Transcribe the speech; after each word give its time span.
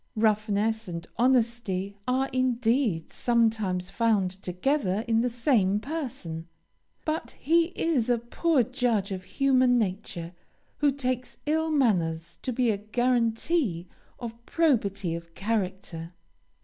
Roughness 0.15 0.87
and 0.87 1.05
honesty 1.17 1.95
are 2.07 2.27
indeed 2.33 3.11
sometimes 3.11 3.91
found 3.91 4.31
together 4.41 5.05
in 5.07 5.21
the 5.21 5.29
same 5.29 5.79
person, 5.79 6.47
but 7.05 7.35
he 7.39 7.65
is 7.75 8.09
a 8.09 8.17
poor 8.17 8.63
judge 8.63 9.11
of 9.11 9.23
human 9.25 9.77
nature 9.77 10.33
who 10.77 10.91
takes 10.91 11.37
ill 11.45 11.69
manners 11.69 12.39
to 12.41 12.51
be 12.51 12.71
a 12.71 12.77
guarantee 12.77 13.87
of 14.17 14.43
probity 14.47 15.13
of 15.13 15.35
character. 15.35 16.13